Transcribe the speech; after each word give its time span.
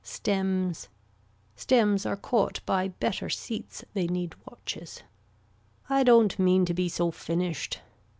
Stems. 0.03 0.87
Stems 1.55 2.07
are 2.07 2.15
caught 2.15 2.59
by 2.65 2.87
better 2.87 3.29
seats 3.29 3.85
they 3.93 4.07
need 4.07 4.33
watches. 4.49 5.03
I 5.91 6.01
don't 6.01 6.39
mean 6.39 6.65
to 6.65 6.73
be 6.73 6.89
so 6.89 7.11
finished. 7.11 7.81